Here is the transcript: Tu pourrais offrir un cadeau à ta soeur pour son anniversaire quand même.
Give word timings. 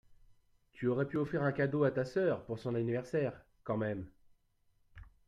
Tu 0.73 0.87
pourrais 0.87 1.15
offrir 1.15 1.43
un 1.43 1.51
cadeau 1.51 1.83
à 1.83 1.91
ta 1.91 2.05
soeur 2.05 2.43
pour 2.45 2.57
son 2.57 2.73
anniversaire 2.73 3.39
quand 3.63 3.77
même. 3.77 4.07